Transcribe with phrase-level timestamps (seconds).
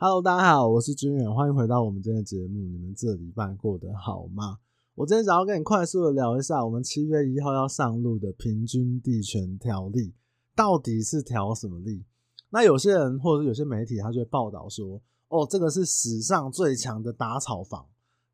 [0.00, 2.60] Hello，大家好，我是军远，欢迎回到我们今天的节目。
[2.60, 4.60] 你们这礼拜过得好吗？
[4.94, 10.14] 我今天想要跟你快速的聊一下，我们七月一号要上路的平均地权条例
[10.54, 12.04] 到底是条什么例？
[12.50, 17.84] 那有些人或者有些媒体，他就会报道说，哦，这个是史上最强的打草房。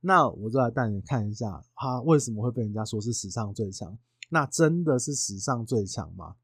[0.03, 3.97] 那我就来带你看一下，他为什么会被人家说是史上最强？
[4.29, 6.35] 那真的是史上最强吗？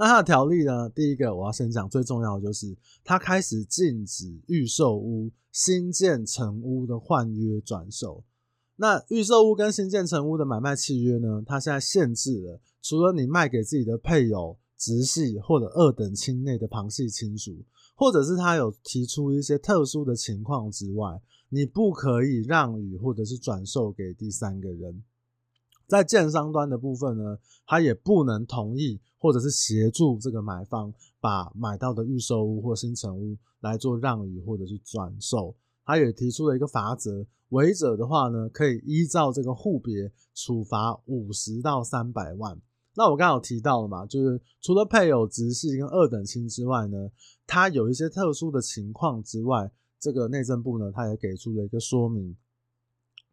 [0.00, 0.88] 那它的条例呢？
[0.88, 2.74] 第一个我要先讲最重要的就是，
[3.04, 8.24] 它开始禁止预售屋新建成屋的换约转售。
[8.76, 11.42] 那预售屋跟新建成屋的买卖契约呢？
[11.44, 17.62] 它现在限制了，除了你卖给自己的配偶、直系或者二等亲内的旁系亲属，
[17.94, 21.20] 或者是他有提出一些特殊的情况之外，
[21.50, 25.02] 你不可以让与或者是转售给第三个人。
[25.90, 27.36] 在建商端的部分呢，
[27.66, 28.98] 他也不能同意。
[29.22, 30.90] 或者是协助这个买方
[31.20, 42.58] 把买到的预售屋或新成屋来做让与或者是转售，他也提出了一个法则，违者的话呢，可以依照这个户别处罚五十到三百万。
[42.94, 47.10] 那我刚刚有提到了嘛，就是除了配偶、直系跟二等亲之外呢，
[47.46, 52.34] 他有一些特殊的情况之外，这个内政部呢，他也给出了一个说明，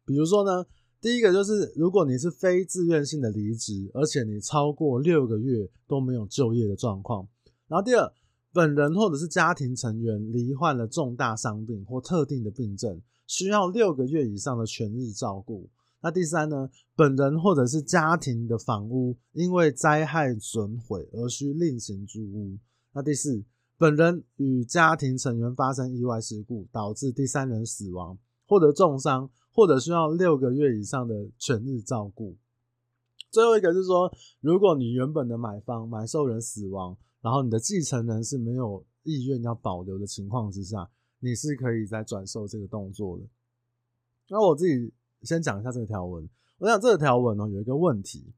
[0.04, 0.66] 比如说呢。
[1.00, 7.28] 第一个就是，如果你是非自愿性的离职，而且你超过六个月都没有就业的状况。
[7.68, 8.12] 然后第二，
[8.52, 15.68] 本人或者是家庭成员罹患了重大伤病或特定的病症，需要六个月以上的全日照顾。
[16.00, 22.58] 那第三呢，本人或者是家庭的房屋因为灾害损毁而需另行租屋。
[22.92, 23.44] 那第四，
[23.76, 28.18] 本人与家庭成员发生意外事故，导致第三人死亡
[28.48, 29.30] 或者重伤。
[29.50, 32.36] 或者需要六个月以上的全日照顾。
[33.28, 34.08] 最后一个是说，
[34.40, 43.24] 如果你原本的买方买受人死亡，然后你的继承人是没有意愿要保留的情况之下，你是可以再转售这个动作的。
[44.28, 46.28] 那我自己先讲一下这个条文。
[46.58, 48.32] 我想这个条文呢有一个问题，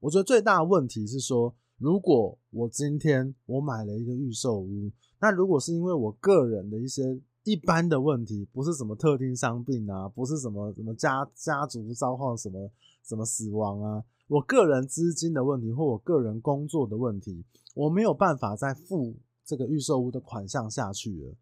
[0.00, 12.68] 我觉得最大的问题是说，如果我今天我买了一个预售屋，那如果是因为我个人的一些一般的问题，不是什么特定伤病啊，不是什么什么家家族遭患什么
[13.04, 17.44] 什么死亡啊，我个人资金的问题或我个人工作的问题，
[17.76, 19.14] 我没有办法再付
[19.44, 21.36] 这个预售屋的款项下去了。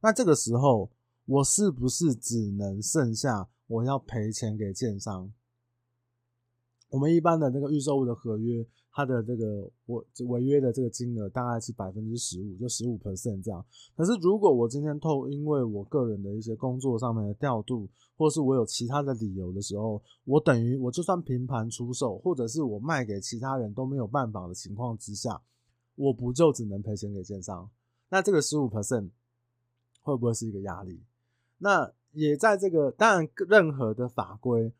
[0.00, 0.90] 那这个时候，
[1.24, 5.32] 我是不是只能剩下我要赔钱给建商？
[6.94, 13.66] 我们一般的那个预售物的合约，它的这个违违约的这个金额大概是百分之十五，就十五 percent 这样。
[13.96, 25.42] 可是如果我今天透，因为我个人的一些工作上面的调度，或是我有其他的理由的时候，我等于我就算平盘出售，或者是我卖给其他人都没有办法的情况之下，
[25.96, 27.68] 我不就只能赔钱给建商？
[28.08, 29.10] 那这个十五 percent
[30.04, 31.02] 会不会是一个压力？
[31.58, 34.72] 那也在这个当然任何的法规，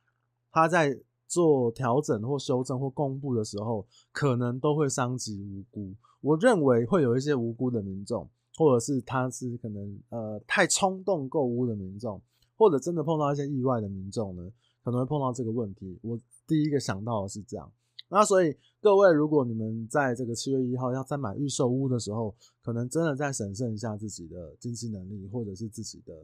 [0.53, 1.01] 它在。
[1.35, 5.93] 做调整或修正或公布的时候，可能都会伤及无辜。
[6.21, 12.23] 我认为会有一些无辜的民众，或者是他是可能呃太冲动购屋的民众，
[12.57, 14.49] 或者真的碰到一些意外的民众呢，
[14.85, 15.99] 可能会碰到这个问题。
[16.03, 17.69] 我第一个想到的是这样。
[18.09, 26.15] 那所以各位，如果你们在这个七月一号要再买预售屋的时候，可能真的再审慎一下自己的经济能力，或者是自己的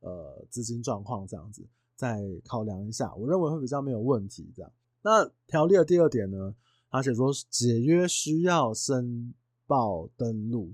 [0.00, 1.66] 呃资金状况这样子。
[1.98, 4.52] 再考量一下，我认为会比较没有问题。
[4.54, 4.70] 这样，
[5.02, 6.54] 那条例的第二点呢，
[6.88, 9.34] 他写说解约需要申
[9.66, 10.72] 报登录。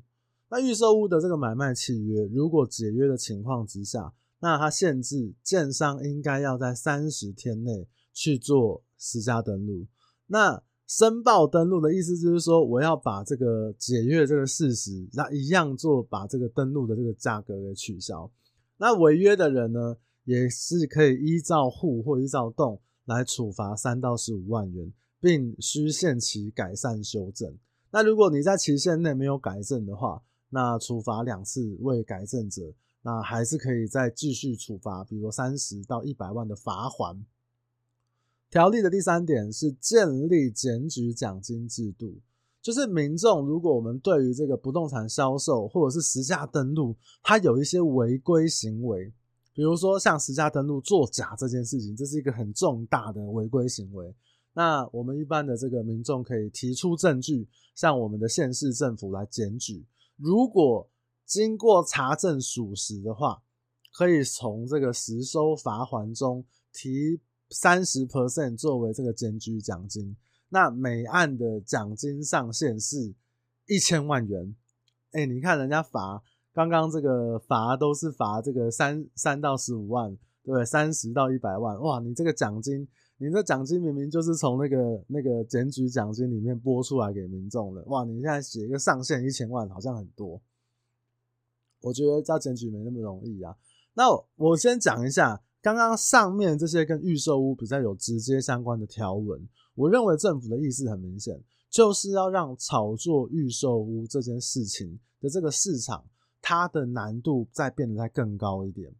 [0.50, 9.86] 那预售屋的这个买卖契约，如果解约的情况之下，那它限制建商应该要在三十天内去做实价登录。
[10.26, 18.30] 那申报登录的意思就是说，我要把这个解约这个事实，那一样做把这个登录的这个价格给取消。
[18.76, 27.56] 那违约的人呢，也是可以依照户或依照栋来处罚三到十五万元，并需限期改善修正。
[27.90, 37.18] 那如果你在期限内没有改正的话，那处罚两次未改正者，那还是可以再继续处罚，比如三十到一百万的罚锾。
[38.50, 42.20] 条例的第三点是建立检举奖金制度，
[42.62, 49.12] 就是民众如果我们对于这个不动产销售或者是实价登录，它有一些违规行为。
[49.54, 54.12] 比如说像实价登录作假这件事情，这是一个很重大的违规行为。
[54.52, 59.86] 那我们一般的这个民众可以提出证据，向我们的县市政府来检举。
[60.16, 60.88] 如果
[61.24, 63.42] 经过查证属实的话，
[63.96, 67.20] 可以从这个实收罚锾中提
[67.50, 70.16] 三十 percent 作为这个检举奖金。
[70.48, 73.14] 那每案的奖金上限是
[73.66, 74.54] 一千万元。
[75.12, 76.22] 哎，你看人家罚。
[76.54, 80.14] 刚刚这个罚都是罚这个三三到十五万，
[80.44, 80.64] 对不对？
[80.64, 81.98] 三十到一百万，哇！
[81.98, 82.86] 你这个奖金，
[83.18, 88.04] 你这奖金明明就是从那个那个检举奖金里面拨出来给民众的，哇！
[88.04, 90.40] 你现在写一个上限一千万，好像很多。
[91.80, 93.56] 我觉得要检举没那么容易啊。
[93.94, 94.04] 那
[94.36, 106.04] 我先讲一下刚刚上面这些跟预售屋比较有直接相关的条文，我认为政府的意思很明显，就是要让炒作预售屋这件事情的这个市场。
[106.46, 108.92] 它的难度再变得再更高一点。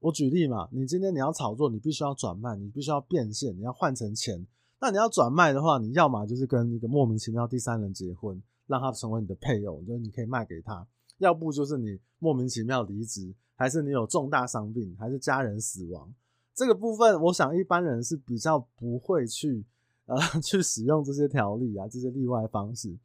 [0.00, 4.44] 我举例嘛，你今天你要炒作，你必须要转卖，你必须要变现，你要换成钱。
[4.80, 10.84] 那你要转卖的话，你要么就是跟一个莫名其妙第三人结婚，让他成为你的配偶，就是你可以卖给他；
[11.18, 16.12] 要不就是你莫名其妙离职，还是你有重大伤病，还是家人死亡。
[16.52, 19.64] 这个部分，我想一般人是比较不会去
[20.06, 22.98] 呃 去使用这些条例啊，这些例外方式。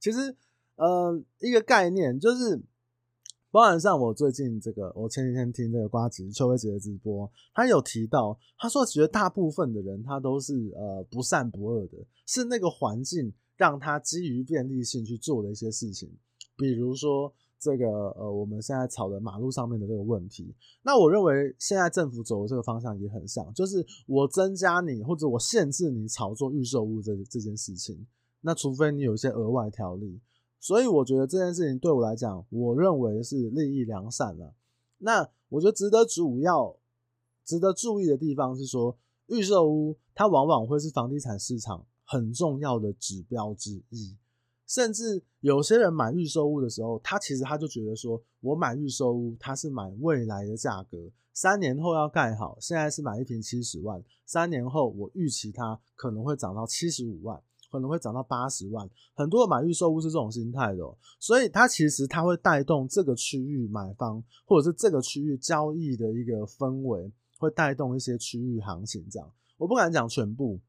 [0.00, 0.34] 其实
[0.76, 2.62] 呃一个概念就是。
[3.58, 16.08] 包含上，我最近这个，我前几天听这个瓜子邱威杰的直播，他有提到，他说觉得大部分的人他都是呃不善不恶的，是那个环境让他基于便利性去做的一些事情，
[16.56, 20.54] 比如说这个呃我们现在吵的马路上面的这个问题。
[20.84, 28.06] 那我认为现在政府走的这个方向也很像，就是我增加你或者我限制你炒作预售物这这件事情，
[28.40, 30.20] 那除非你有一些额外条例。
[30.60, 34.54] 所以我觉得这件事情对我来讲，我认为是利益良善了。
[34.98, 36.76] 那我觉得值得主要、
[37.44, 38.96] 值得注意的地方是说，
[39.26, 44.16] 预售屋它往往会是房地产市场很重要的指标之一。
[44.66, 50.98] 甚至有些人买预售屋的时候，他其实他就觉得说，我买预售屋，他是买未来的价格，
[51.32, 57.42] 三年后要盖好，现在是买一平七十万，三年后我预期它可能会涨到七十五万。
[57.70, 60.82] 可能会涨到八十万，很多的买预售屋是这种心态的，
[61.18, 69.06] 所以它其实它会带动这个区域买方或者是这个区域交易的一个氛围，会带动一些区域行情。
[69.10, 70.60] 这样，我不敢讲全部，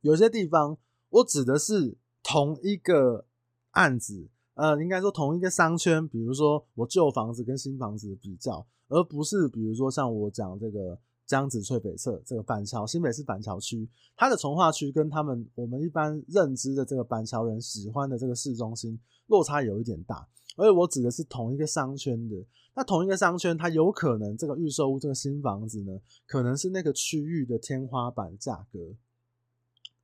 [0.00, 0.76] 有些地方
[1.10, 3.26] 我指的是同一个
[3.70, 10.98] 案子，呃，应该说同一个商圈，比如说我旧房子跟新房子比较，而不是比如说像我讲这个。
[11.26, 28.94] 江子翠北侧这个板桥新北市板桥区，它的从化区跟他们我们一般认知的这个板桥人喜欢的这个市中心落差有一点大，而且我指的是同一个商圈的，那同一个商圈，它有可能这个预售屋这个新房子呢，可能是那个区域的天花板价格，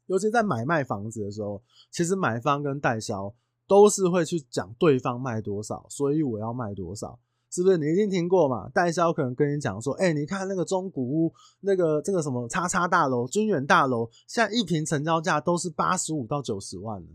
[0.06, 3.32] 尤其在买卖房子的时候，其实买方跟代销
[3.68, 7.20] 都是会去讲对方卖多少，所以我要卖多少。
[7.52, 8.66] 是不是你一定听过嘛？
[8.70, 17.06] 代销可能跟你讲说，哎、你看那个中古屋，那个这个什么叉叉大楼、君远大楼，现在一平成交价都是八十五到九十万了。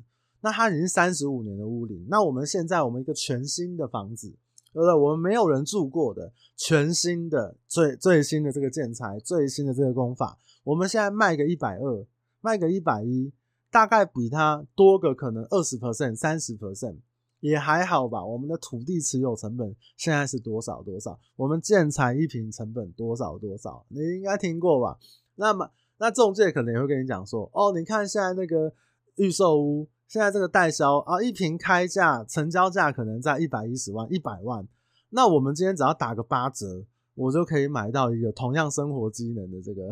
[0.41, 4.29] 那它已经三十五年的屋龄，那我们现在我们一个全新的房子，
[4.71, 4.93] 对不对？
[4.93, 12.05] 我们没有人住过的，全新的最最新的这个建材，最新的这个工法，我们现在卖个一百二，
[12.41, 13.33] 卖个一百一，
[13.71, 16.97] 大概比它多个可能二十 percent、三十 percent。
[17.39, 21.19] 也还好吧，我们的土地持有成本现在是多少多少？
[21.35, 23.85] 我们建材一平成本多少多少？
[23.89, 24.97] 你应该听过吧？
[25.35, 25.69] 那么
[25.99, 28.73] 那中介可能也会跟你讲说，哦，你看现在那个
[29.17, 34.67] 预售屋，现在这个代销啊，一平开价成交价可能在一百一十万、一百万。
[35.09, 39.87] 那我们今天只要打个八折，我就可以买到一个同样生活机能的这个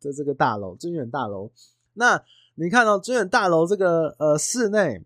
[0.00, 1.52] 的这个大楼，君远大楼。
[1.92, 2.20] 那
[2.56, 5.04] 你看到君远大楼这个呃室内。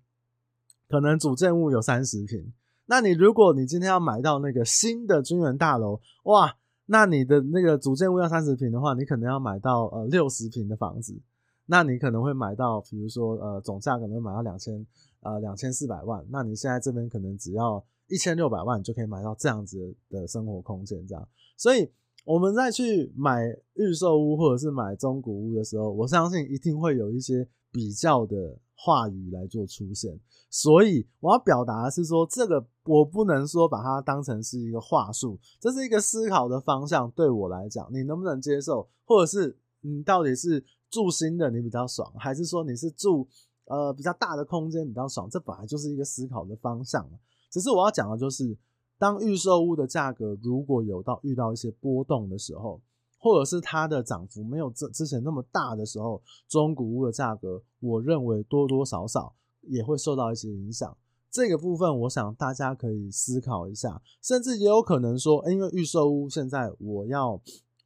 [0.94, 2.52] 可能主建物有三十平，
[2.86, 11.20] 那你如果你今天要买到那个新的君远大楼，哇，那你的那个主建物要三十平的话，你可能要买到呃六十平的房子，
[11.66, 14.86] 那你可能会买到，比如说呃总价可能买到两千
[15.22, 21.90] 呃两千四百万，那你现在这边可能只要一千六百万就可以买到这样子的生活空间，这样，所以
[22.24, 28.56] 我们再去买预售屋或者是买中古屋的时候，我相信一定会有一些比较的。
[28.84, 37.10] 话语来做出现，所以我要表达的是说，这个我不能说把它当成是一个话术，这是一个思考的方向。
[37.12, 43.26] 对我来讲，你能不能接受，或者是你到底是住新的你比较爽，还是说你是住
[43.64, 45.26] 呃比较大的空间比较爽？
[45.30, 47.08] 这本来就是一个思考的方向。
[47.50, 48.54] 只是我要讲的就是，
[48.98, 52.82] 当预售屋的价格如果有到遇到一些波动的时候。
[53.24, 60.94] 或者是它的涨幅没有之之前那么大的时候，中古屋的价格，我认为多多少少也会受到一些影响。
[61.30, 67.40] 这个部分，我想大家可以思考一下，甚至也有可能说，因为预售屋现在我要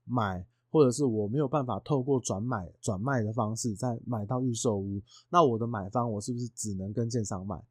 [0.05, 7.63] 买，或者是我没有办法透过转买转卖的方式再买到预售屋，那我的买方我是不是只能跟建商买？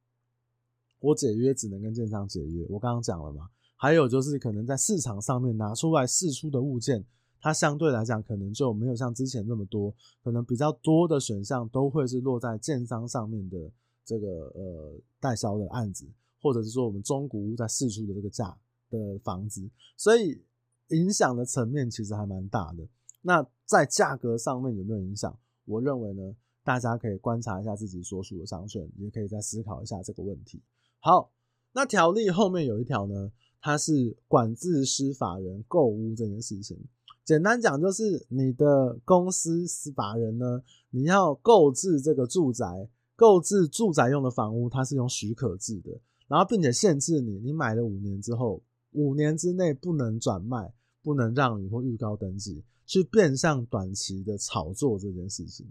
[1.02, 2.66] 我解约只能跟建商解约。
[2.70, 7.06] 我刚刚讲了嘛，还有就是可能在市场上面拿出来试出的物件，
[7.40, 13.72] 它相对来讲可能就没有像之前那么多，可能比较多的选项都会是落在建商上面的
[14.04, 16.06] 这个呃代销的案子，
[16.42, 18.58] 或者是说我们中古屋在市出的这个价
[18.90, 20.42] 的房子，所以
[20.90, 22.88] 影响的层面其实还蛮大的。
[23.22, 25.38] 那在价格上面有没有影响？
[25.66, 30.62] 我认为呢，大家可以观察一下自己所属的商圈，也可以再思考一下这个问题。
[31.00, 31.30] 好，
[31.74, 36.80] 那条例后面有一条呢，它是管制司法人购屋这件事情。
[37.28, 52.64] 简单讲，就是你的公司司法人呢，你要购置这个住宅，购置住宅用的房屋，它是用许可制的，然后并且限制你，你买了五年之后，五年之内不能转卖，不能让你或预告登记。
[52.86, 55.70] 去变相短期的炒作这件事情，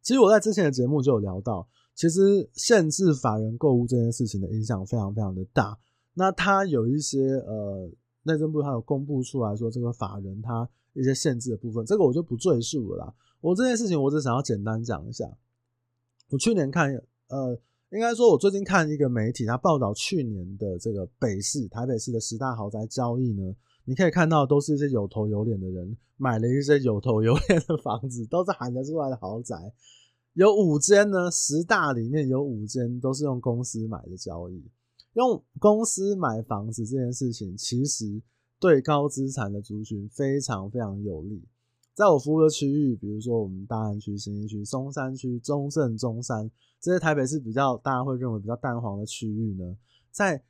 [0.00, 5.78] 其实我在之前的节目就有聊到，其实限制法人购物这件事情的影响非常非常的大。
[6.14, 7.90] 那它有一些呃，
[8.28, 13.14] 内政部他有公布出来说，这个法人他一些限制的部分，这个我就不赘述了啦。
[13.40, 15.24] 我这件事情我只想要简单讲一下。
[16.30, 16.94] 我去年看
[17.28, 17.58] 呃，
[17.90, 23.54] 应该说我最近看一个媒体，他报道去年的这个北市台北市的十大豪宅交易呢。
[23.84, 29.56] 你可以看到，都是一些有头有脸的人买了一些有头有脸的房子，都是喊得出来的豪宅。
[30.34, 34.62] 有五间呢，十大里面有五间都是用公司买的交易。
[35.14, 38.22] 用公司买房子这件事情，其实
[38.60, 41.42] 对高资产的族群非常非常有利。
[41.94, 46.48] 在我服务的区域，比如说我们大安区、信义区、松山区、中正、中山
[46.80, 49.76] 这些台北市比较大家会认为比较淡黄的区域呢，
[50.12, 50.40] 在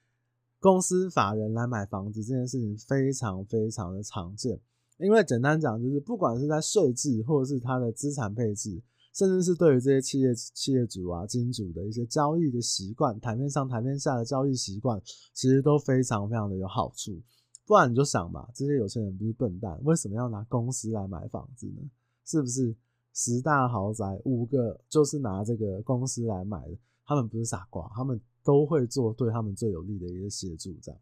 [0.60, 4.60] 公司法人来买房子这件事情非常非常的常见，
[4.98, 8.82] 因为简单讲就是，不管是在税制或者是他的资产配置，
[9.18, 15.02] 甚至是对于这些企业企业主啊、金主的一些交易的习惯，台面上台面下的交易习惯，
[15.34, 17.20] 其实都非常非常的有好处。
[17.66, 21.90] 不然你就想嘛，这些有钱人不是笨蛋，为什么要拿公司来买房子呢？
[22.24, 22.72] 是不是
[23.12, 26.78] 十大豪宅五个就是拿这个公司来买的？
[27.04, 28.20] 他们不是傻瓜，他们。
[28.44, 30.98] 都会做对他们最有利的一个协助，这样。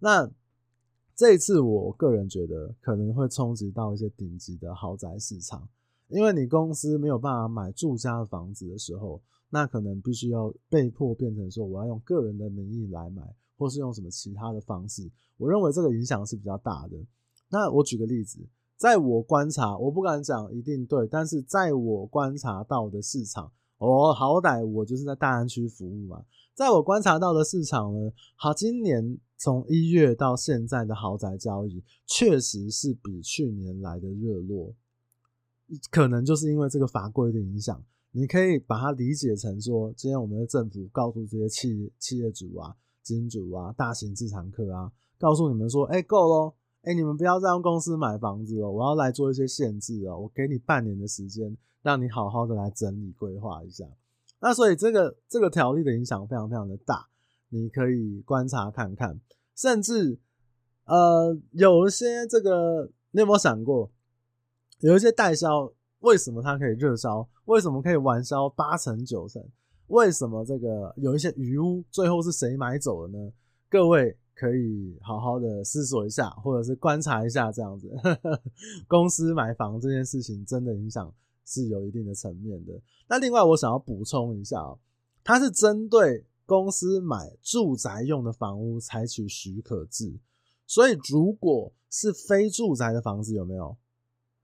[0.00, 0.28] 那
[1.14, 5.68] 这一次，我个人觉得可能会冲击到一些顶级的豪宅市场，
[6.08, 9.20] 因为你公司没有办法买住家的房子的时候，
[9.50, 13.22] 那可能必须要被迫变成说，我要用个人的名义来买，
[13.56, 15.10] 或是用什么其他的方式。
[15.36, 16.96] 我认为这个影响是比较大的。
[17.48, 18.40] 那我举个例子，
[18.76, 26.24] 在我观察，我不敢讲一定对，但是在我观察到的市场，我好歹我就是在大安区服务嘛。
[26.54, 34.74] 在我观察到的市场呢，好，今年从一月到现在的豪宅交易，确实是比去年来的热络，
[35.90, 37.82] 可能就是因为这个法规的影响。
[38.12, 53.84] 你可以把它理解成说，今天我们的政府告诉这些企企业主啊、金主啊、大型资产客啊，告诉你们说，哎、够咯，哎、你们不要再用公司买房子了，我要来做一些限制哦，我给你半年的时间，让你好好的来整理规划一下。
[54.40, 57.08] 那所以这个这个条例的影响非常非常的大，
[57.50, 59.20] 你可以观察看看，
[59.54, 60.18] 甚至
[60.86, 63.90] 呃有一些这个你有没有想过，
[64.80, 69.42] 有一些代销为什么它可以热销，为什么可以完销八成九成？
[69.88, 73.32] 为什么这个有一些余屋最后是谁买走的呢？
[73.68, 77.90] 各位可以好好的思索一下，或者是观察一下这样子，
[78.88, 81.12] 公司买房这件事情真的影响。
[81.48, 82.72] 是有一定的层面的。
[83.08, 84.80] 那另外，我想要补充一下哦，
[85.22, 90.18] 它是针对公司买住宅用的房屋采取许可制，
[90.66, 93.76] 所以如果是非住宅的房子，有没有？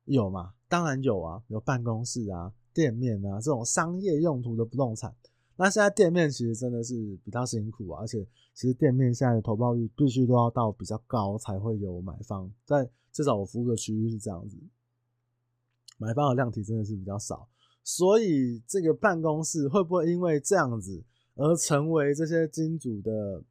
[0.05, 0.55] 有吗？
[0.69, 5.15] 当然有啊，有办公室啊、店面啊这种商业用途的不动产。
[5.57, 6.95] 那现在店面其实真的是
[7.25, 14.57] 比较辛苦啊，而且其实店面现在的投报率必须都要到比较高才会有买方，在至少我服务的区域是这样子。
[15.99, 17.49] 买方的量体真的是比较少，
[17.85, 21.05] 所以这个办公室会不会因为这样子
[21.35, 23.45] 而成为这些金主的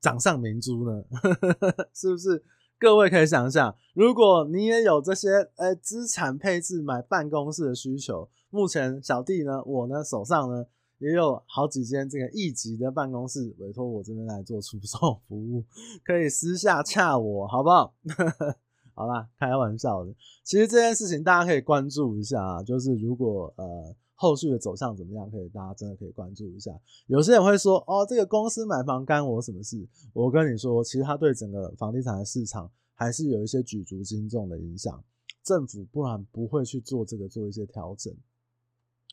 [0.00, 1.04] 掌上明珠呢？
[1.92, 2.42] 是不是？
[2.78, 10.66] 各位可以想一下，如果你也有这些呃资产配置买办公室的需求，目前小弟呢，我呢手上呢
[10.98, 15.64] 也有好几间这个一级的办公室委托我这边来做出售服务，
[16.04, 17.94] 可以私下洽我，好不好？
[18.94, 20.14] 好啦，开玩笑的。
[20.42, 26.76] 其实这件事情大家可以关注一下啊，就是如果呃后续的走向怎么样，可以大家真的可以关注一下。
[27.06, 29.86] 有些人会说，哦，这个公司买房干我什么事？
[30.12, 35.04] 我跟你说，其实它对整个房地产的市场还是有一些举足轻重的影响。
[35.44, 38.12] 政府不然不会去做这个做一些调整。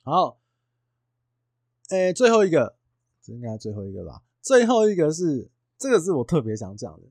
[0.03, 0.39] 好，
[1.89, 2.75] 诶，最后一个，
[3.22, 4.24] 这应该最后一个吧？
[4.41, 5.50] 最后一个是。
[5.75, 7.07] 这个是我特别想讲的。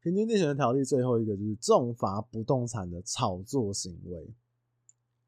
[0.00, 4.30] 平均地权条例最后一个就是重罚不动产的炒作行为。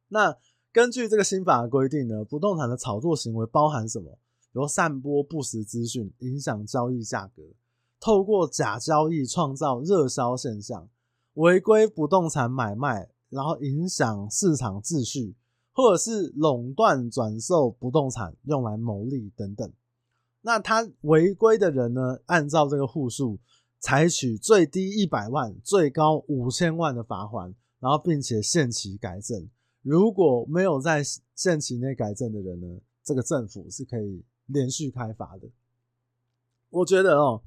[0.07, 0.37] 那
[0.75, 4.19] 根据这个新法的规定呢，不动产的炒作行为包含什么？
[4.53, 7.45] 比如散播不实资讯，影响交易价格，
[8.01, 10.89] 透过假交易创造热销现象，
[11.35, 15.37] 违规不动产买卖，然后影响市场秩序，
[15.73, 19.73] 或者是垄断转售不动产用来牟利等等。
[20.41, 23.39] 那他违规的人呢，按照这个户数，
[23.79, 29.49] 采取最低一百万、最高五千万的罚锾，然后并且限期改正。
[29.85, 31.03] 如果没有在
[31.35, 35.47] 限期内改正的人呢，这个政府是可以连续开罚的。
[36.71, 37.43] 我觉得哦，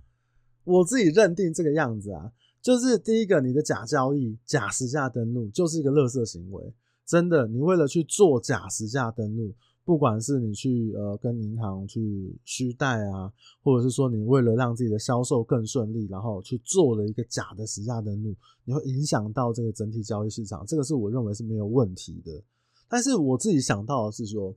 [0.63, 2.32] 我自己认定这个样子啊。
[2.62, 6.74] 就是第一个，你的假交易、假实价登录就是一个垃圾行为。
[7.08, 9.56] 真的，你为了去做假实价登录，
[9.88, 13.32] 不管是你去呃跟银行去虚贷啊，
[13.63, 22.44] 或者是说你为了让自己的销售更顺利，然后去做了一个假的实价登录，你会影响到这个整体交易市场，这个是我认为是没有问题的。
[22.89, 24.53] 但是我自己想到的是说，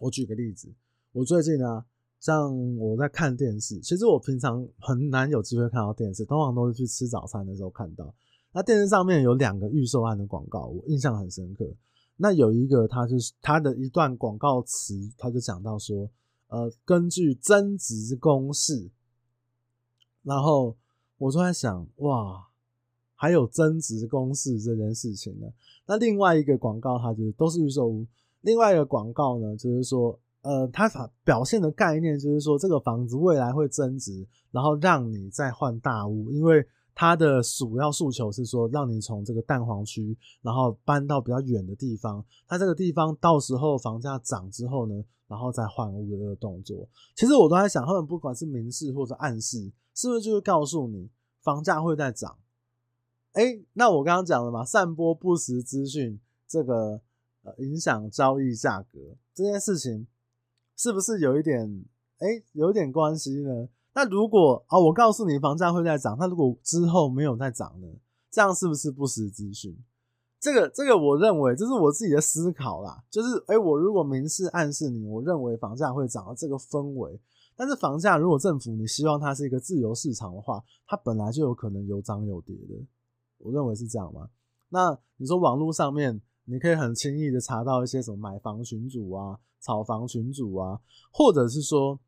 [0.00, 0.68] 我举个例子，
[1.12, 1.86] 我最近啊。
[2.20, 8.14] 像我在看电视，其实我平常很难有机会看到电视，通常都是去吃早餐的时候看到。
[8.50, 11.66] 那电视上面有两个预售案的广告，我印象很深刻。
[12.16, 16.10] 那有一个，他就是他的一段广告词，他就讲到说，
[16.48, 18.90] 呃，根据增值公式，
[20.22, 20.76] 然后
[21.18, 22.46] 我就在想，哇，
[23.14, 25.46] 还有增值公式这件事情呢？
[25.86, 28.06] 那另外一个广告，它就是都是预售屋，
[28.42, 30.18] 另外一个广告呢，就是说。
[30.46, 30.86] 呃，它
[31.24, 36.62] 表现的概念就是说，这个房子未来会增值，然后让你再换大屋，因为
[36.94, 42.24] 它的主要诉求是说，让你从这个蛋黄区，然后搬到比较远的地方。
[42.46, 46.88] 它这个地方到时候房价涨之后呢，然后再换屋的这个动作。
[47.16, 51.10] 其实我都在想，他们不管是明示或者暗示，是不是就是告诉你
[51.42, 52.38] 房价会在涨？
[53.32, 57.00] 哎，那我刚刚讲了嘛，散播不实资讯，这个
[57.42, 58.98] 呃影响交易价格
[59.34, 60.06] 这件事情。
[60.76, 61.84] 是不是有一点
[62.18, 63.68] 哎、有一点关系呢？
[63.94, 67.86] 那如果啊、我告诉你房价会再涨，那如果之后没有再涨呢？
[68.30, 69.76] 这样是不是不实资讯？
[70.40, 73.02] 这个这个，我认为这是我自己的思考啦。
[73.08, 77.20] 就是哎、我如果明示暗示你，我认为房价会涨的这个氛围，
[77.56, 82.74] 但是房价如果政府你希望它是一个自由市场的话，它本来就有可能有涨有跌的。
[83.38, 84.28] 我认为是这样吗。
[84.70, 89.38] 那你说网络上面，你可以很轻易的查到一些什么买房群组啊。
[89.64, 90.78] 炒房群组啊，
[91.10, 91.98] 或者是说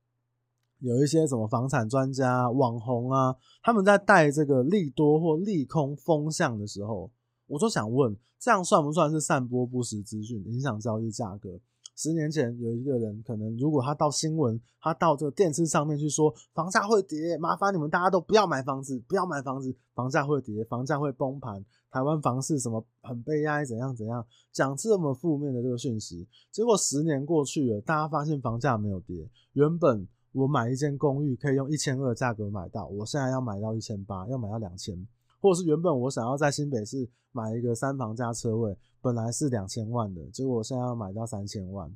[0.80, 7.10] 有一些什么房产专家、网红啊，他们在带这个利多或利空风向的时候，
[7.46, 11.58] 我就想问，这样算不算是散播不实资讯，影响交易价格？
[11.98, 30.06] 十年前有一个人，可能如果他到新闻，他到这个电视上面去说房价会跌，麻烦你们大家都不要买房子，不要买房子，房价会跌，房价会崩盘，台湾房市什么很悲哀，怎样怎样，讲这么负面的这个讯息，结果十年过去了，大家发现房价没有跌，原本
[30.36, 34.94] 我买一间公寓可以用一千二的价格买到，我现在要买到一千八，要买到两千。
[35.40, 41.90] 或者是原本我想要在新北市买一个三房加车位，本来是两千万的，结果我现在要买到三千万。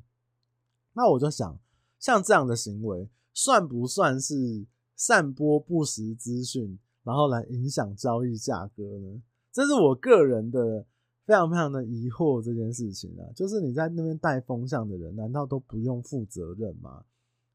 [0.93, 1.59] 那我就想，
[1.99, 9.21] 像这样的行为算不算是散播不实资讯，然后来影响交易价格呢？
[9.51, 10.83] 这是我个人的
[11.25, 17.03] 非常非常的疑惑这件事情啊，就是你在那边带风向的人，难道都不用负责任吗？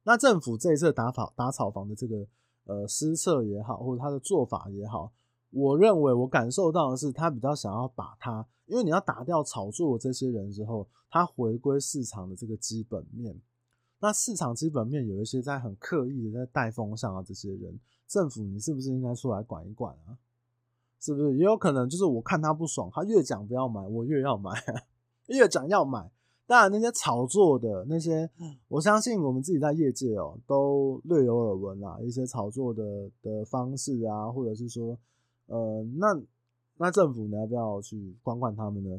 [0.09, 2.25] 那政府这一次打炒打炒房的这个
[2.67, 5.13] 呃施策也好，或者他的做法也好。
[5.51, 13.37] 我认为我感受到的是，他比较想要把他，因为你要打掉炒作这些人之后，他回归市场的这个基本面。
[13.99, 20.15] 那市场基本面有一些在很刻意的在带风向啊，这些人，政府你是不是应该出来管一管啊？
[21.01, 24.53] 是不是也有可能就是我看他不爽，他越讲不要买，我越要买，
[25.27, 26.13] 越讲要买。
[26.47, 28.31] 当然那些炒作的那些，
[28.69, 34.99] 我相信我们自己在业界哦，都略有耳闻啦，一些炒作的的方式啊，或者是说。
[35.49, 36.21] 呃，那
[36.77, 38.91] 那政府你要不要去管管他们呢？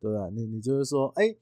[0.00, 0.30] 对不对？
[0.32, 1.38] 你你就是说，哎、欸，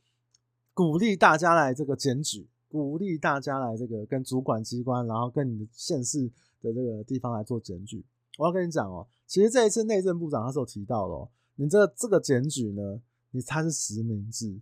[0.74, 8.04] 鼓励大家来这个检举，鼓励大家来这个跟主管机关，然后跟你的县市的这个地方来做检举。
[8.36, 14.60] 我要跟你讲哦，其实这一次内政部长他是有提到的哦，你这个、这个检举呢，你它是实名制，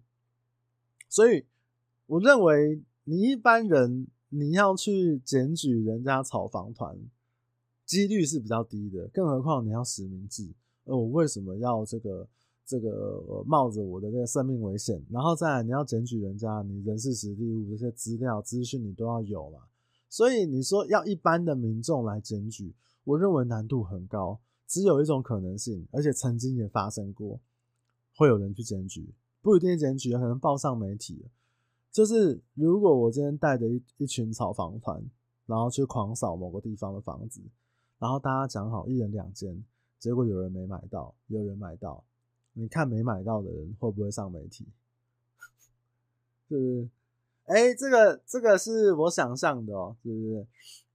[1.08, 1.44] 所以
[2.06, 6.98] 我认为你一般人你要去检举人家炒房团。
[7.84, 10.46] 几率是比较低的，更何况你要实名制，
[10.84, 12.28] 而我为什么要这个
[12.66, 15.02] 这个冒着我的这个生命危险？
[15.10, 19.60] 然后再来你要检举人家，你人事实地物这些资料资讯你都要有嘛？
[20.10, 24.38] 所以你说要一般的民众来检举，我认为难度很高。
[24.66, 27.40] 只有一种可能性，而且曾经也发生过，
[28.14, 29.08] 会有人去检举，
[29.40, 31.26] 不一定检举，可能报上媒体。
[31.90, 35.02] 就是如果我今天带着一一群炒房团，
[35.46, 37.40] 然后去狂扫某个地方的房子，
[37.98, 39.64] 然后大家讲好一人两间，
[39.98, 42.04] 结果有人没买到，有人买到，
[42.52, 44.66] 你看没买到的人会不会上媒体？
[46.48, 46.88] 是不是？
[47.46, 50.46] 哎，这个这个是我想象的哦，是不是？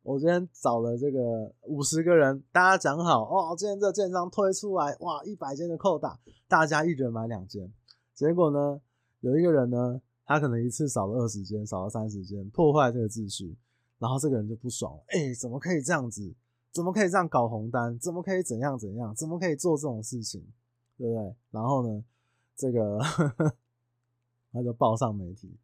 [0.03, 3.55] 我今天找了这个五十个人，大家讲好哦。
[3.57, 7.71] 今天这建商推出来，哇，一百间的扣打，大家一人买两间。
[8.13, 8.81] 结果呢，
[9.21, 13.55] 有一个人呢，他可能一次扫了二十间，扫了三十间，破坏这个秩序。
[13.99, 16.33] 然后这个人就不爽了，哎，怎么可以这样子？
[16.71, 17.97] 怎么可以这样搞红单？
[17.99, 19.15] 怎么可以怎样怎样？
[19.15, 20.43] 怎么可以做这种事情？
[20.97, 21.35] 对不对？
[21.51, 22.03] 然后呢，
[22.55, 23.53] 这个呵呵
[24.51, 25.55] 他就报上媒体。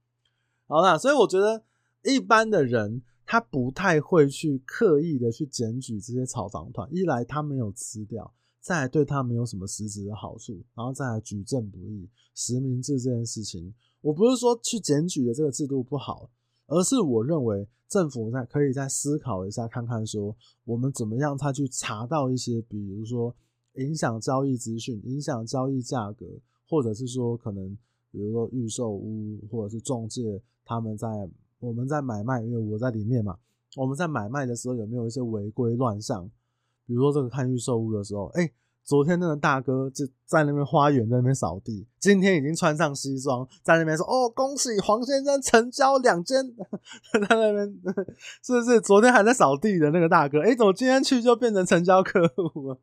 [0.67, 1.63] 好啦，所以我觉得
[2.03, 3.01] 一般的人。
[3.31, 16.30] 他不太会去刻意的去检举这些炒房团，一来他没有吃掉，再来对他没有什么实质的好处，然后再来举证不义、实名制这件事情，我不是说去检举的这个制度不好，
[16.67, 23.36] 而是我认为政府在可以再思考一下，看看说我们怎么样他去查到一些，比如说
[23.76, 26.26] 影响交易资讯、影响交易价格，
[26.67, 27.78] 或者是说可能
[28.12, 31.30] 比如说预售屋或者是中介他们在。
[31.62, 33.38] 我们在买卖，因为我在里面嘛。
[33.76, 36.32] 我们在买卖的时候有没有一些违规乱象？
[36.89, 38.52] 比如说这个看预售屋的时候，哎，
[38.84, 46.43] 昨天那个大哥就在那边花园在那边扫地，今天已经穿上西装在那边说：“哦，恭喜黄先生成交两间。
[47.13, 47.67] ”在那边
[48.41, 48.82] 是不是？
[48.82, 52.80] 昨天还在扫地的那个大哥，哎，怎么今天去就变成成交客户了？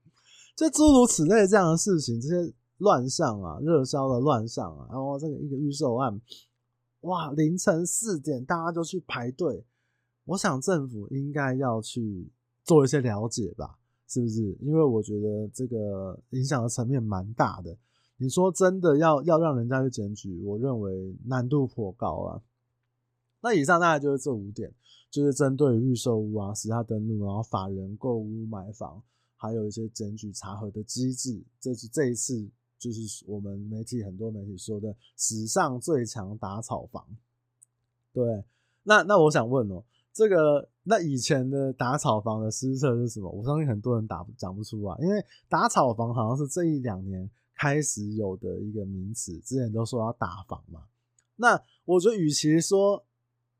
[0.54, 6.20] 就诸如此类这样的事情，这些乱象啊，热销的乱象啊，然后这个一个预售案。
[7.02, 7.30] 哇！
[7.32, 9.64] 凌晨四点，大家就去排队。
[10.24, 12.32] 我想政府应该要去
[12.64, 13.76] 做一些了解吧，
[14.08, 14.56] 是不是？
[14.60, 17.76] 因为我觉得这个影响的层面蛮大的。
[18.16, 22.42] 你说真的要要让人家去检举，我认为难度颇高啊。
[23.40, 24.72] 那以上大概就是这五点，
[25.10, 29.02] 就是针对预售屋啊、实价登录，然后法人购屋买房，
[29.36, 31.42] 还有一些检举查核的机制。
[31.60, 32.48] 这是这一次。
[32.78, 37.02] 就是我们媒体很多媒体说的史上最强打草房，
[38.12, 38.44] 对，
[38.82, 39.82] 那那我想问哦，
[40.16, 43.30] 这个那以前的打草房的施策是什么？
[43.30, 50.84] 我相信很多人打讲不出啊，因为打草房好像是这一两年开始有的一个名词，之前都说要打房嘛。
[51.36, 53.04] 那我觉得与其说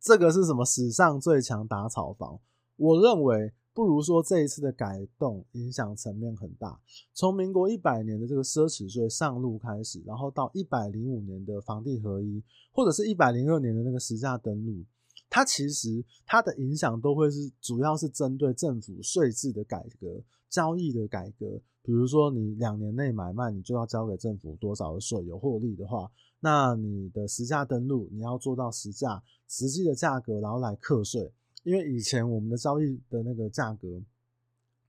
[0.00, 2.40] 这个是什么史上最强打草房，
[2.76, 3.52] 我认为。
[3.76, 6.80] 不如说这一次的改动影响层面很大。
[7.12, 12.42] 从民国一百年的这个奢侈税上路开始，然后到一百零五年的房地合一，
[12.72, 14.82] 或者是一百零二年的那个实价登录，
[15.28, 21.60] 它其实它的影响都会是主要是针对政府税制的改革、交易的改革。
[21.82, 26.10] 比如说你两年内买卖，你就要交给政府多少的税，有获利的话，
[26.40, 31.32] 那你的实价登录你要做到实价实际的价格，然后来课税。
[31.62, 34.00] 因为以前我们的交易的那个价格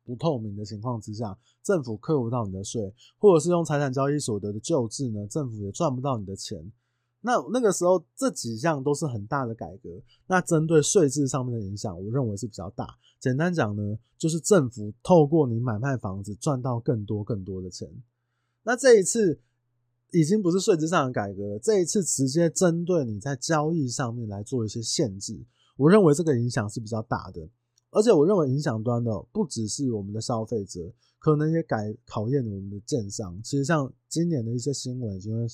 [0.03, 6.71] 不透明的情况之下，政府课不到你的税，或者是用财产交易所得的旧制呢，政府也赚不到你的钱。
[7.27, 10.01] 那那个时候这几项都是很大的改革。
[10.27, 12.87] 那针对税制上面的影响，我认为是比较大。
[13.19, 17.89] 简单讲呢，就是政府透过你买卖房子赚到更多更多的钱。
[18.63, 19.41] 那这一次
[20.11, 25.45] 已经不是税制上的改革，这一次直接针对你在交易上面来做一些限制。
[25.75, 27.49] 我认为这个影响是比较大的，
[27.91, 33.37] 而且我认为影响端的不只是我们的消费者，可能也改考验我们的建商。
[33.43, 35.45] 其实像今年的一些新闻已经会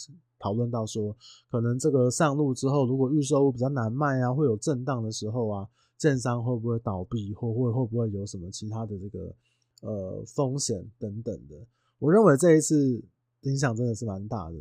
[0.44, 1.16] 讨论到说，
[1.50, 9.34] 可能这个上路之后，如果预售物比较难卖啊，会有震荡的时候啊，建商会不会倒闭，或会会不会有什么其他的这个
[9.80, 11.56] 呃风险等等的。
[12.00, 13.02] 我认为这一次
[13.44, 14.58] 影响真的是蛮大的。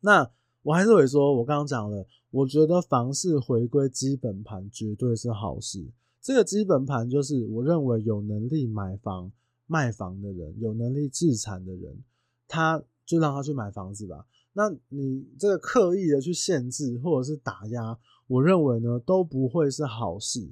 [0.00, 0.30] 那
[0.62, 2.06] 我还是会说，我刚刚讲了。
[2.32, 5.90] 我觉得房市回归基本盘绝对是好事。
[6.20, 9.32] 这个基本盘就是我认为有能力买房
[9.66, 12.04] 卖房的人，有能力自产的人，
[12.46, 14.26] 他就让他去买房子吧。
[14.56, 20.50] 那你这个刻意的去限制或者是打压，我认为呢都不会是好事。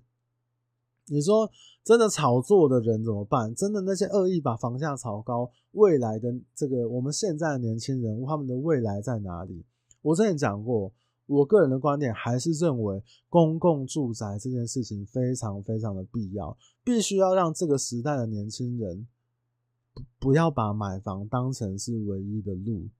[1.06, 1.50] 你说
[1.82, 3.54] 真的炒作的人怎么办？
[3.54, 9.64] 真的那些恶意把房价炒高，未来的这个我们现在的年轻人，他们的未来在哪里？
[10.02, 10.92] 我之前讲过。
[11.26, 19.08] 我个人的观点还是认为，公共住宅这件事情非常非常的必要，必须要让这个时代的年轻人
[19.94, 22.90] 不不要把买房当成是唯一的路。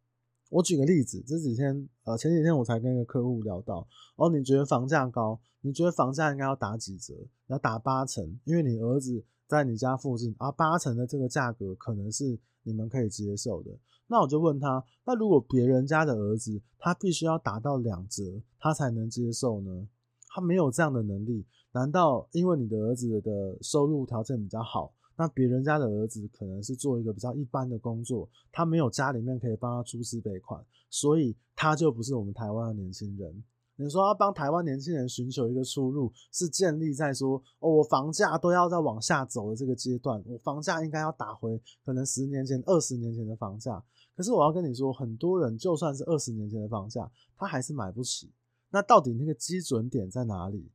[0.55, 7.13] 我举个例子，这几天呃前几天我才跟一个客户聊到，哦，你觉得房价高，你觉得房价应该要打几折？
[7.49, 13.73] 要打八成，因为你儿子在你家附近，啊、八成的这个价格可能是你们可以接受的。
[14.07, 19.89] 那我就问他，那如果别人家的儿子他必须要打到两折，他才能接受呢？
[20.29, 24.95] 他没有这样的能力，难道因为你的儿子的收入条件比较好？
[25.17, 33.45] 那别人家的儿子可能是做一个比较一般的工作，他没有家里面可以帮他出资备款，所以他就不是我们台湾的年轻人。
[33.77, 43.83] 你说要帮台湾年轻人寻求一个出路，是建立在说哦，我房价都要再往下走的这个阶段，我房价应该要打回可能十年前、二十年前的房价。
[44.17, 48.31] 可是我要跟你说，很多人就算是二十年前的房价，他还是买不起。
[48.71, 50.71] 那到底那个基准点在哪里？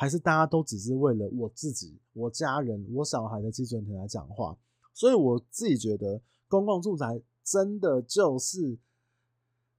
[0.00, 4.56] 还是大家都只是为了我自己、我家人、我小孩的基准点来讲话，
[4.94, 8.78] 所以我自己觉得公共住宅真的就是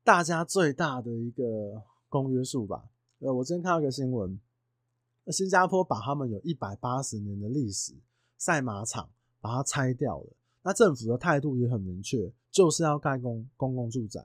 [0.03, 2.91] 大家最大的一个公约数吧。
[3.17, 4.39] 呃，我今天看到一个新闻，
[5.29, 7.95] 新加坡把他们有一百八十年的历史
[8.37, 10.27] 赛马场把它拆掉了，
[10.61, 14.23] 那政府的态度也很明确，就是要盖公公共住宅。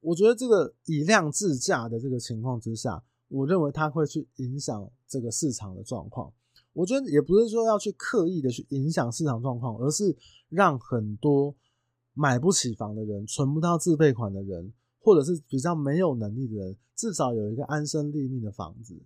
[0.00, 3.04] 我觉得这个以量制价的这个情况之下。
[3.34, 6.32] 我认为它会去影响这个市场的状况。
[6.72, 10.16] 我觉得也不是说要去刻意的去影响市场状况，而是
[10.48, 11.54] 让很多
[12.12, 19.00] 买不起房的人、存不到自备款的人，或者是比较没有能力的人，至少有一个安身立命的房子。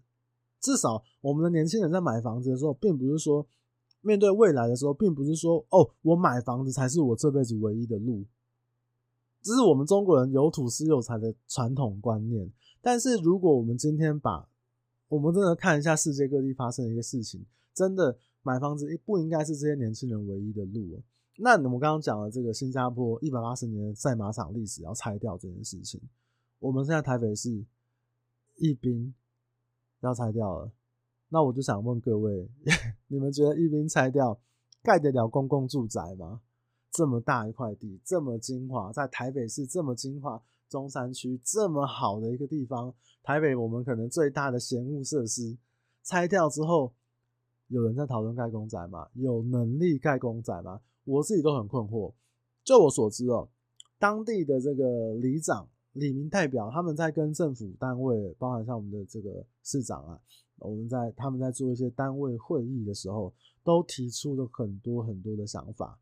[0.60, 3.46] 至少我们的年轻人在买房子的时候，并不是说
[4.02, 8.24] 面对未来的时候，并不是说哦，我买房子才是我这辈子唯一的路。
[9.40, 12.50] 这是我们中国人有土斯有财的传统观念。
[12.80, 14.48] 但是，如果我们今天把
[15.08, 21.02] 我们真的看一下世界各地发生的一个事情，真的买房子不应该是这些年轻人唯一的路。
[21.38, 26.00] 那我们刚刚讲的这个新加坡一百八十年赛马场历史要拆掉这件事情，
[26.58, 27.64] 我们现在台北市
[28.56, 29.14] 一兵
[30.00, 30.72] 要拆掉了，
[31.28, 32.50] 那我就想问各位，
[33.08, 34.40] 你们觉得一兵拆掉
[34.82, 36.40] 盖得了公共住宅吗？
[36.90, 40.42] 这么大一块地，这么精华，在台北市这么精华。
[40.68, 45.56] 中山区这么好的一个地方，台北我们可能最大的嫌物设施
[46.02, 46.92] 拆掉之后，
[47.68, 49.08] 有人在讨论盖公仔吗？
[49.14, 50.80] 有能力盖公仔吗？
[51.04, 52.12] 我自己都很困惑。
[52.62, 53.48] 就我所知哦，
[53.98, 60.20] 当地的这个里长、里民代表，他们在跟政府单位，包含像我们的这个市长啊，
[60.58, 63.32] 我们在他们在做一些单位会议的时候，
[63.64, 65.98] 都提出了很多很多的想法，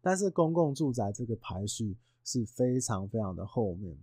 [0.00, 1.96] 但是公共住宅这个排序。
[2.24, 3.96] 是非常非常的后面，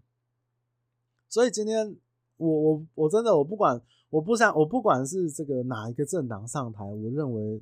[1.30, 1.95] 所以今天
[2.38, 7.62] 我我我真的我不管我不想我不管是这个哪一个政党上台，我认为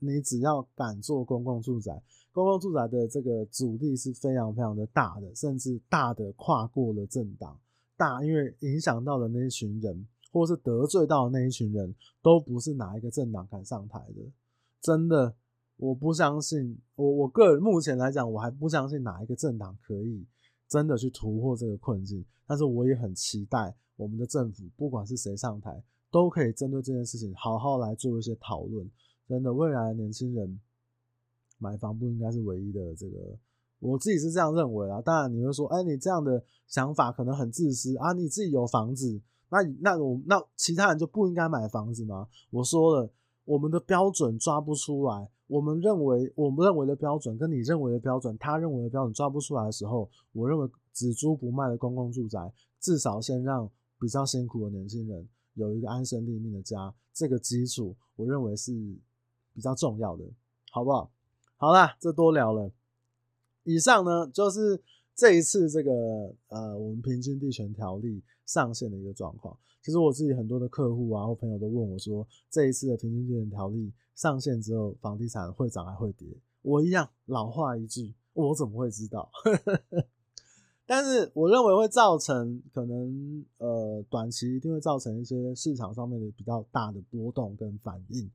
[0.00, 7.58] 你只要敢做公共住宅，公共住宅的这个阻力是非常非常的大的，甚至大的跨过了政党，
[7.96, 14.32] 大因为影响到的那一群人，或是得罪到的那一群人都不是哪一个政党敢上台的，
[14.80, 15.34] 真的。
[15.82, 20.24] 我不相信，我我个人目前来讲，我还不相信哪一个政党可以
[20.68, 22.24] 真的去突破这个困境。
[22.46, 28.88] 但是我也很期待我们的政府，不管是谁上台，都可以针对这件事情好好来做一些讨论。
[29.26, 30.60] 真的，未来的年轻人
[31.58, 33.16] 买房不应该是唯一的这个，
[33.80, 35.02] 我自己是这样认为啊。
[35.02, 42.28] 当然你会说，哎，你这样的想法可能很自私啊，你自己有房子，那那我那其他人就不应该买房子吗？
[42.50, 43.10] 我说了，
[43.44, 45.28] 我们的标准抓不出来。
[45.52, 58.72] 我们认为，我们认为的标准跟你认为的标准，他认为的标准抓不出来的时候，我认为只租不卖的公共住宅，至少先让比较辛苦的年轻人有一个安身立命的家，这个基础，我认为是
[59.52, 60.24] 比较重要的，
[60.70, 61.10] 好不好？
[61.58, 62.72] 好啦，这多聊了。
[63.64, 64.82] 以上呢，就是
[65.14, 65.92] 这一次这个
[66.48, 69.54] 呃，我们平均地权条例上线的一个状况。
[69.82, 73.92] 其实我自己很多的客户啊或朋友都问我说，这一次的平均地权条例。
[74.14, 76.28] 上线之后，房地产会涨还会跌？
[76.60, 79.30] 我一样老话一句，我怎么会知道？
[80.86, 88.30] 但是我认为会造成可能呃短期一定会造成一些市场上面的比较大的波动跟反应。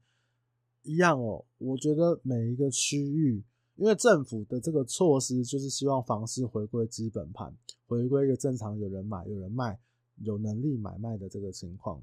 [0.83, 3.43] 一样哦，我觉得每一个区域，
[3.75, 7.55] 因为政府的这个措施就是希望房市回归基本盘，
[7.87, 9.79] 回归一个正常有人买有人卖
[10.23, 12.01] 有能力买卖的这个情况，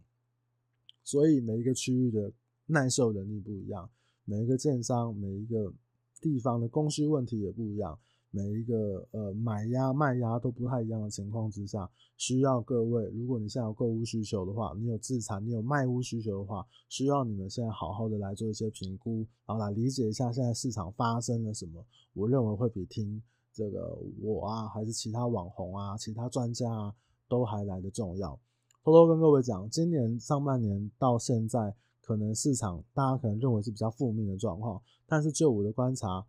[1.03, 2.33] 所以每一个区域的。
[2.67, 3.91] 耐受能力不一样，
[4.25, 5.71] 每一个建商、每一个
[6.19, 7.99] 地方的供需问题也不一样，
[8.31, 21.85] 每一个呃买压卖压都不太一样的情况之下，需要各位，如果你现在有购屋需求的话，你有自产，你有卖屋需求的话，需要你们现在好好的来做一些评估，然后来理解一下现在市场发生了什么。
[22.15, 23.23] 我认为会比听
[23.53, 26.95] 这个我啊，还是其他网红啊、其他专家啊，
[27.29, 28.39] 都还来得重要。
[28.83, 36.27] 偷偷跟各位讲，今年上半年到现在，可能市场大家可能认为是比较负面的状况，但是就我的观察，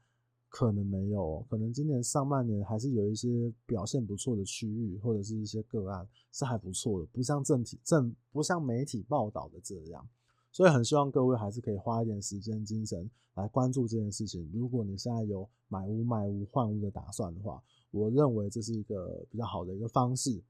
[0.47, 10.07] 可能没有，可能今年上半年还是有一些表现不错的区域，或者是一些个案是还不错的，不像正体正不像媒体报道的这样。
[10.53, 14.49] 所以很希望各位还是可以花一点时间、精神来关注这件事情。
[14.53, 20.41] 如果你现在有买屋、卖屋、换屋的打算的话，我认为这是一个比较好的一个方式，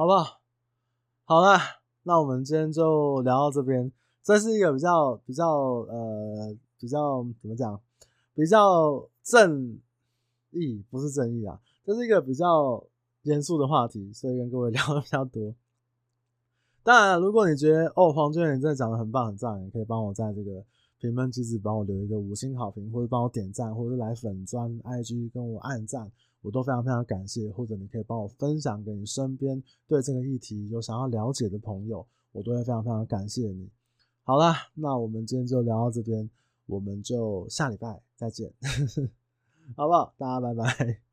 [0.00, 0.40] 好不好？
[1.26, 1.58] 好了，
[2.04, 3.92] 那我们今天就聊到这边。
[4.22, 7.78] 这是一个比较比较呃比较怎么讲？
[8.34, 9.78] 比较正
[10.52, 12.82] 义，不是正义啊，这是一个比较
[13.24, 15.54] 严肃的话题，所以跟各位 聊的比较多。
[16.82, 20.64] 当然，如果你觉得哦，黄军远你真的讲的很棒很赞，也可以帮我在这个
[20.98, 26.10] 评论机制帮我留一个五星好评，或者帮我点赞，或者来粉专 IG 跟我按赞，
[26.42, 27.50] 我都非常非常感谢。
[27.50, 33.68] 或者你可以帮我分享给你身边对这个议题有想要了解的朋友，我都会非常非常感谢你。
[34.22, 36.28] 好啦，那我们今天就聊到这边，
[36.66, 38.52] 我们就下礼拜再见，
[39.76, 40.14] 好不好？
[40.18, 41.09] 大家拜拜。